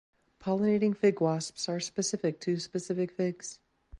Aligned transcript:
Pollinating 0.39 0.97
fig 0.97 1.21
wasps 1.21 1.69
are 1.69 1.79
specific 1.79 2.39
to 2.39 2.57
specific 2.57 3.11
figs. 3.11 3.59